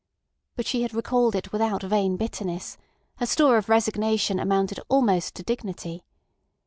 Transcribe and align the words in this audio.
But 0.55 0.65
she 0.65 0.81
had 0.81 0.95
recalled 0.95 1.35
it 1.35 1.51
without 1.51 1.83
vain 1.83 2.17
bitterness; 2.17 2.79
her 3.17 3.27
store 3.27 3.57
of 3.57 3.69
resignation 3.69 4.39
amounted 4.39 4.79
almost 4.89 5.35
to 5.35 5.43
dignity. 5.43 6.03